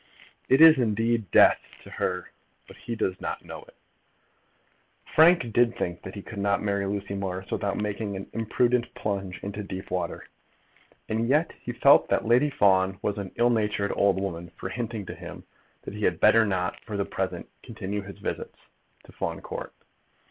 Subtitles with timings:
[0.49, 2.31] It is, indeed, death to her;
[2.65, 3.75] but he does not know it.
[5.05, 8.91] Frank Greystock did think that he could not marry Lucy Morris without making an imprudent
[8.95, 10.25] plunge into deep water,
[11.07, 15.05] and yet he felt that Lady Fawn was an ill natured old woman for hinting
[15.05, 15.43] to him
[15.83, 18.57] that he had better not, for the present, continue his visits
[19.03, 19.71] to Fawn Court.